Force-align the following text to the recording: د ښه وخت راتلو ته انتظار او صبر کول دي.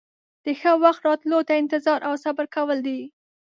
د 0.43 0.45
ښه 0.59 0.71
وخت 0.83 1.01
راتلو 1.07 1.39
ته 1.47 1.53
انتظار 1.61 1.99
او 2.07 2.13
صبر 2.23 2.45
کول 2.55 2.77
دي. 2.87 2.99